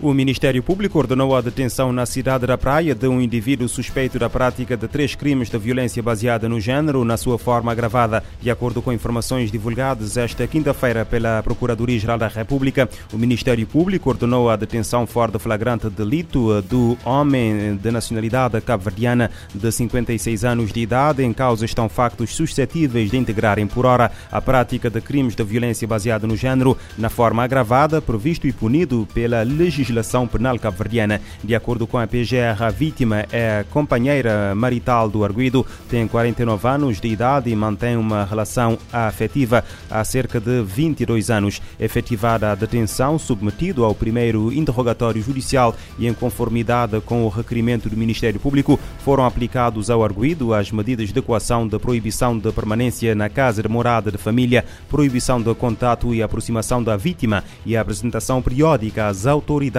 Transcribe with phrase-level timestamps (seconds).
[0.00, 4.30] O Ministério Público ordenou a detenção na cidade da Praia de um indivíduo suspeito da
[4.30, 8.22] prática de três crimes de violência baseada no género, na sua forma agravada.
[8.40, 14.48] De acordo com informações divulgadas esta quinta-feira pela Procuradoria-Geral da República, o Ministério Público ordenou
[14.48, 20.78] a detenção fora de flagrante delito do homem de nacionalidade cabo-verdiana de 56 anos de
[20.78, 21.24] idade.
[21.24, 25.88] Em causa estão factos suscetíveis de integrarem por hora a prática de crimes de violência
[25.88, 31.20] baseada no género na forma agravada, previsto e punido pela legislação legislação penal cabo-verdiana.
[31.42, 36.68] De acordo com a PGR, a vítima é a companheira marital do arguido, tem 49
[36.68, 41.60] anos de idade e mantém uma relação afetiva há cerca de 22 anos.
[41.78, 47.96] Efetivada a detenção, submetido ao primeiro interrogatório judicial e em conformidade com o requerimento do
[47.96, 53.28] Ministério Público, foram aplicados ao arguido as medidas de equação de proibição de permanência na
[53.28, 58.42] casa de morada de família, proibição de contato e aproximação da vítima e a apresentação
[58.42, 59.77] periódica às autoridades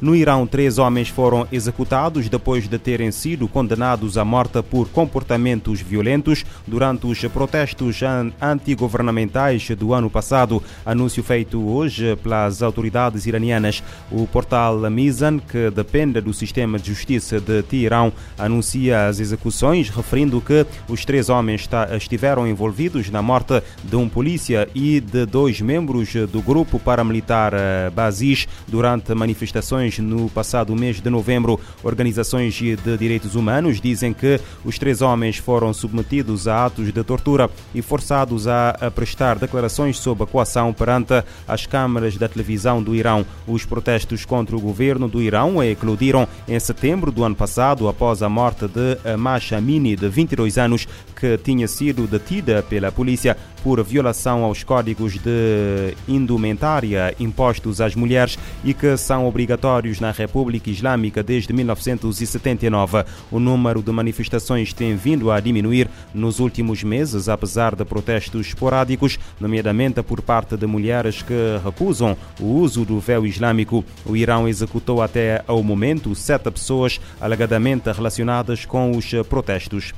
[0.00, 5.80] no Irão, três homens foram executados depois de terem sido condenados à morte por comportamentos
[5.80, 8.00] violentos durante os protestos
[8.40, 10.62] antigovernamentais do ano passado.
[10.84, 13.82] Anúncio feito hoje pelas autoridades iranianas.
[14.10, 20.40] O portal Mizan, que depende do sistema de justiça de Teherão, anuncia as execuções, referindo
[20.40, 26.12] que os três homens estiveram envolvidos na morte de um polícia e de dois membros
[26.30, 31.58] do grupo paramilitar eh, Bazis durante manifestações no passado mês de novembro.
[31.82, 37.50] Organizações de direitos humanos dizem que os três homens foram submetidos a atos de tortura
[37.74, 43.24] e forçados a prestar declarações sob a coação perante as câmaras da televisão do Irão.
[43.46, 48.28] Os protestos contra o governo do Irão eclodiram em setembro do ano passado após a
[48.28, 54.44] morte de Masha Amini, de 22 anos, que tinha sido detida pela polícia por violação
[54.44, 61.52] aos códigos de indumentária impostos às mulheres e que são obrigatórios na República Islâmica desde
[61.52, 63.04] 1979.
[63.30, 69.18] O número de manifestações tem vindo a diminuir nos últimos meses, apesar de protestos esporádicos,
[69.38, 73.84] nomeadamente por parte de mulheres que recusam o uso do véu islâmico.
[74.06, 79.92] O Irão executou até ao momento sete pessoas alegadamente relacionadas com os protestos.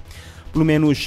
[0.57, 1.05] Pelo menos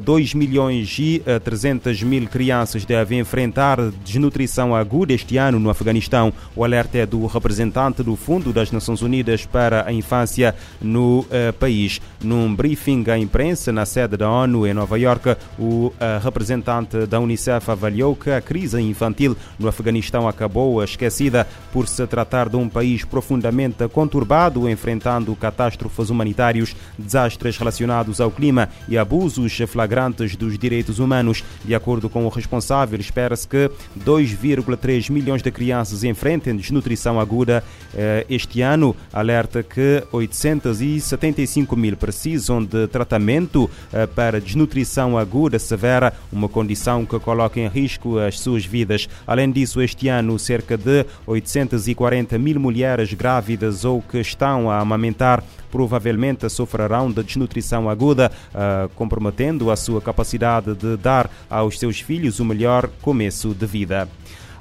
[0.00, 5.70] 2 eh, milhões e 300 eh, mil crianças devem enfrentar desnutrição aguda este ano no
[5.70, 6.32] Afeganistão.
[6.56, 11.52] O alerta é do representante do Fundo das Nações Unidas para a Infância no uh,
[11.60, 12.00] país.
[12.20, 17.70] Num briefing à imprensa na sede da ONU em Nova York, o representante da Unicef
[17.70, 23.04] avaliou que a crise infantil no Afeganistão acabou esquecida por se tratar de um país
[23.04, 31.44] profundamente conturbado, enfrentando catástrofes humanitários, desastres relacionados ao clima e abusos flagrantes dos direitos humanos.
[31.64, 37.62] De acordo com o responsável, espera-se que 2,3 milhões de crianças enfrentem desnutrição aguda
[37.94, 38.94] eh, este ano.
[39.12, 47.18] Alerta que 875 mil precisam de tratamento eh, para desnutrição aguda severa, uma condição que
[47.18, 49.08] coloca em risco as suas vidas.
[49.26, 55.42] Além disso, este ano, cerca de 840 mil mulheres grávidas ou que estão a amamentar
[55.72, 62.38] provavelmente sofrerão de desnutrição aguda, uh, comprometendo a sua capacidade de dar aos seus filhos
[62.38, 64.06] o melhor começo de vida.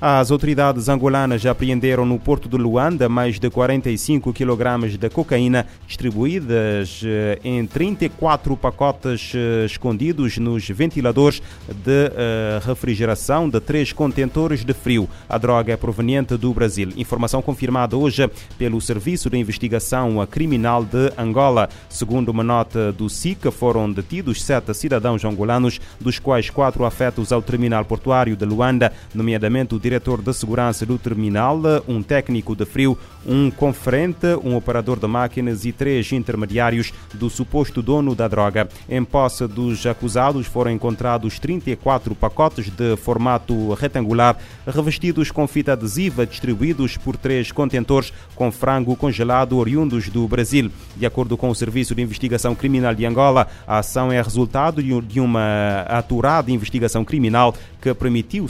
[0.04, 7.04] As autoridades angolanas apreenderam no porto de Luanda mais de 45 kg de cocaína distribuídas
[7.06, 14.74] eh, em 34 pacotes eh, escondidos nos ventiladores de eh, refrigeração de três contentores de
[14.74, 15.08] frio.
[15.30, 16.90] A droga é proveniente do Brasil.
[16.98, 21.70] Informação confirmada hoje pelo Serviço de Investigação Criminal de Angola.
[21.88, 27.44] Segundo uma nota do SICA, foram detidos sete cidadãos angolanos, dos quais quatro afetos ao
[27.44, 32.98] terminal portuário de Luanda, nomeadamente o diretor de segurança do terminal, um técnico de frio,
[33.26, 38.70] um conferente, um operador de máquinas e três intermediários do suposto dono da droga.
[38.88, 46.26] Em posse dos acusados foram encontrados 34 pacotes de formato retangular revestidos com fita adesiva
[46.26, 50.72] distribuídos por três contentores com frango congelado oriundos do Brasil.
[50.96, 55.20] De acordo com o Serviço de Investigação Criminal de Angola, a ação é resultado de
[55.20, 58.48] uma aturada investigação criminal que permitiu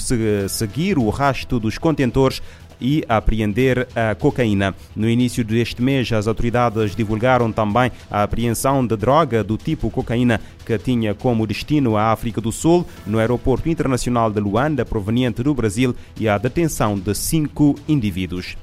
[0.49, 2.41] seguir o rastro rastro dos contentores
[2.79, 4.75] e apreender a cocaína.
[4.95, 10.41] No início deste mês, as autoridades divulgaram também a apreensão de droga do tipo cocaína
[10.65, 15.53] que tinha como destino a África do Sul, no aeroporto internacional de Luanda, proveniente do
[15.53, 18.57] Brasil, e a detenção de cinco indivíduos.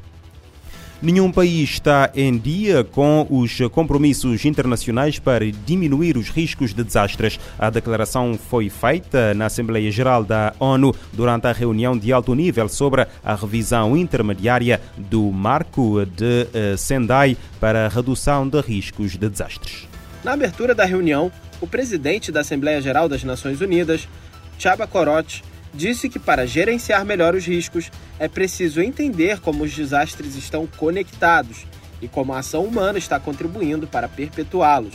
[1.01, 7.39] Nenhum país está em dia com os compromissos internacionais para diminuir os riscos de desastres.
[7.57, 12.69] A declaração foi feita na Assembleia Geral da ONU durante a reunião de alto nível
[12.69, 19.29] sobre a revisão intermediária do marco de eh, Sendai para a redução de riscos de
[19.29, 19.87] desastres.
[20.25, 21.31] Na abertura da reunião,
[21.61, 24.09] o presidente da Assembleia Geral das Nações Unidas,
[24.59, 30.37] Chaba Korot, disse que para gerenciar melhor os riscos é preciso entender como os desastres
[30.37, 31.67] estão conectados
[32.01, 34.95] e como a ação humana está contribuindo para perpetuá-los.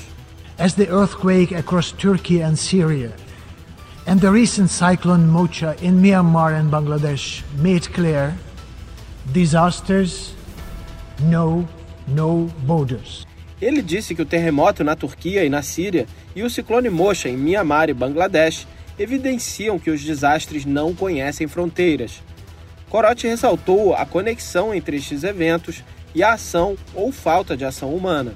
[0.57, 3.11] As the earthquake across Turkey and Syria
[4.05, 8.33] and the recent cyclone Mocha in Myanmar and Bangladesh made clear,
[9.31, 10.33] disasters
[11.21, 11.67] know
[12.07, 13.25] no borders.
[13.61, 16.05] Ele disse que o terremoto na Turquia e na Síria
[16.35, 18.67] e o ciclone Mocha em Myanmar e Bangladesh
[18.98, 22.22] evidenciam que os desastres não conhecem fronteiras.
[22.90, 28.36] Corote ressaltou a conexão entre estes eventos e a ação ou falta de ação humana.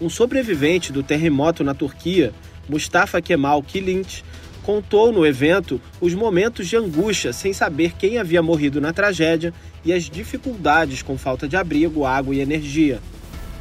[0.00, 2.32] Um sobrevivente do terremoto na Turquia,
[2.68, 4.22] Mustafa Kemal Kilinç,
[4.62, 9.54] contou no evento os momentos de angústia sem saber quem havia morrido na tragédia
[9.84, 13.00] e as dificuldades com falta de abrigo, água e energia.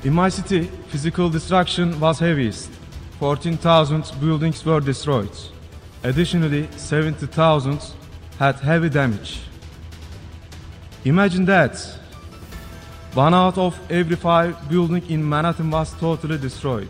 [0.03, 2.69] In my city, physical destruction was heaviest.
[3.19, 5.54] 14,000 buildings were destroyed.
[6.05, 7.79] Additionally, 70,000
[8.37, 9.41] had heavy damage.
[11.03, 11.75] Imagine that.
[13.15, 16.89] One out of every five buildings in Manhattan was totally destroyed.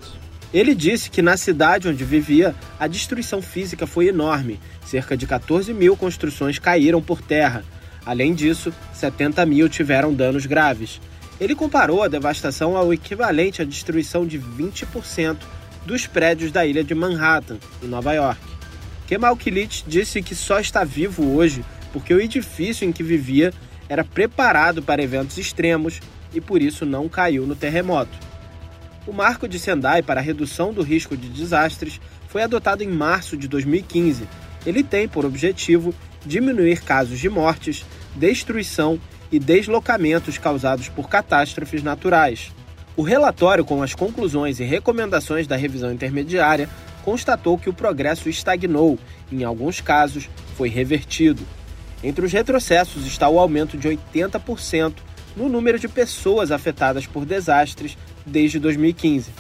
[0.54, 4.60] Ele disse que na cidade onde vivia, a destruição física foi enorme.
[4.86, 7.64] Cerca de 14 mil construções caíram por terra.
[8.06, 11.00] Além disso, 70 mil tiveram danos graves.
[11.40, 15.38] Ele comparou a devastação ao equivalente à destruição de 20%
[15.86, 18.55] dos prédios da ilha de Manhattan, em Nova York.
[19.08, 21.64] Kemal Kilit disse que só está vivo hoje
[21.94, 23.54] porque o edifício em que vivia
[23.88, 26.02] era preparado para eventos extremos
[26.34, 28.18] e por isso não caiu no terremoto.
[29.08, 33.38] O marco de Sendai para a redução do risco de desastres foi adotado em março
[33.38, 34.28] de 2015.
[34.66, 35.94] Ele tem por objetivo
[36.26, 37.86] diminuir casos de mortes,
[38.16, 39.00] destruição
[39.32, 42.52] e deslocamentos causados por catástrofes naturais.
[42.98, 46.68] O relatório com as conclusões e recomendações da revisão intermediária
[47.06, 48.98] constatou que o progresso estagnou
[49.32, 51.44] e, em alguns casos, foi revertido.
[52.04, 54.96] Entre os retrocessos está o aumento de 80%
[55.38, 59.32] no número de pessoas afetadas por desastres desde 2015.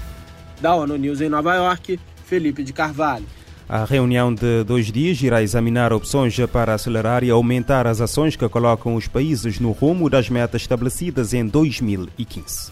[0.61, 3.25] Da ONU News em Nova York, Felipe de Carvalho.
[3.67, 8.47] A reunião de dois dias irá examinar opções para acelerar e aumentar as ações que
[8.47, 12.71] colocam os países no rumo das metas estabelecidas em 2015.